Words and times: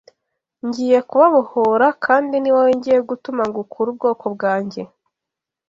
Ngiye 0.67 0.99
kubabohora 1.09 1.87
kandi 2.05 2.35
ni 2.39 2.49
wowe 2.55 2.71
ngiye 2.77 2.99
gutuma 3.09 3.41
ngo 3.47 3.57
ukure 3.65 3.87
ubwoko 3.93 4.25
bwanjye 4.35 4.81